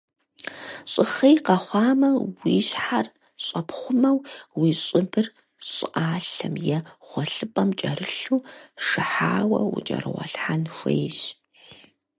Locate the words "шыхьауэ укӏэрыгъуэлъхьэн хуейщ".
8.85-11.19